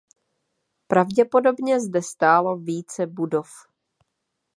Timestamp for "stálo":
2.01-2.57